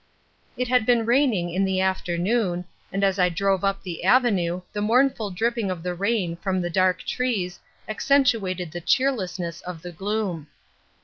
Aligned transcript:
It 0.57 0.67
had 0.67 0.83
been 0.87 1.05
raining 1.05 1.51
in 1.53 1.63
the 1.63 1.79
afternoon, 1.79 2.65
and 2.91 3.03
as 3.03 3.19
I 3.19 3.29
drove 3.29 3.63
up 3.63 3.83
the 3.83 4.03
avenue 4.03 4.63
the 4.73 4.81
mournful 4.81 5.29
dripping 5.29 5.69
of 5.69 5.83
the 5.83 5.93
rain 5.93 6.37
from 6.37 6.59
the 6.59 6.71
dark 6.71 7.03
trees 7.03 7.59
accentuated 7.87 8.71
the 8.71 8.81
cheerlessness 8.81 9.61
of 9.61 9.83
the 9.83 9.91
gloom. 9.91 10.47